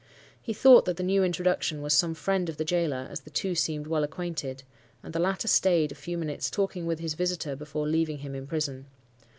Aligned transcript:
He 0.41 0.51
thought 0.51 0.85
that 0.85 0.97
the 0.97 1.03
new 1.03 1.23
introduction 1.23 1.79
was 1.83 1.93
some 1.93 2.15
friend 2.15 2.49
of 2.49 2.57
the 2.57 2.65
gaoler, 2.65 3.07
as 3.11 3.19
the 3.19 3.29
two 3.29 3.53
seemed 3.53 3.85
well 3.85 4.03
acquainted, 4.03 4.63
and 5.03 5.13
the 5.13 5.19
latter 5.19 5.47
stayed 5.47 5.91
a 5.91 5.93
few 5.93 6.17
minutes 6.17 6.49
talking 6.49 6.87
with 6.87 6.97
his 6.97 7.13
visitor 7.13 7.55
before 7.55 7.85
leaving 7.87 8.17
him 8.17 8.33
in 8.33 8.47
prison. 8.47 8.87